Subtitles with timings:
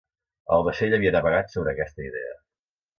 [0.57, 2.37] El vaixell havia navegat sobre aquesta idea.